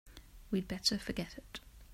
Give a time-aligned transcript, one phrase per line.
[0.49, 1.59] We'd better forget it.